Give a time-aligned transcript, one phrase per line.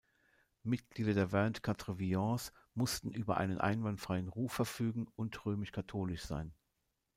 [0.63, 6.55] Mitglieder der "Vingt-quatre Violons" mussten über einen einwandfreien Ruf verfügen und römisch-katholisch sein.